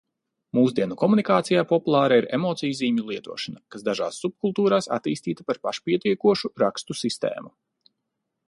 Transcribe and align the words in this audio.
Mūsdienu 0.57 0.95
komunikācijā 1.01 1.63
populāra 1.71 2.17
ir 2.21 2.27
emocijzīmju 2.37 3.05
lietošana, 3.11 3.63
kas 3.75 3.85
dažās 3.91 4.19
subkultūrās 4.25 4.89
attīstīta 4.99 5.49
par 5.51 5.63
pašpietiekošu 5.69 6.53
rakstu 6.67 7.01
sistēmu. 7.05 7.55